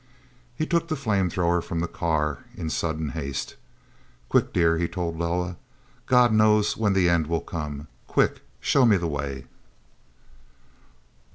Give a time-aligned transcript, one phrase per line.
[0.55, 3.55] He took the flame thrower from the car in sudden haste.
[4.29, 5.57] "Quick, dear," he told Loah.
[6.07, 7.87] "God knows when the end will come.
[8.07, 9.45] Quick, show me the way."